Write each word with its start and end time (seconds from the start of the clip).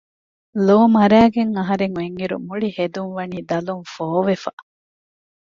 ލޯ 0.65 0.77
މަރައިގެން 0.95 1.53
އަހަރެން 1.57 1.95
އޮތް 1.97 2.17
އިރު 2.19 2.37
މުޅި 2.47 2.69
ހެދުން 2.77 3.11
ވަނީ 3.17 3.39
ދަލުން 3.49 3.85
ފޯ 3.93 4.07
ވެފަ 4.27 4.51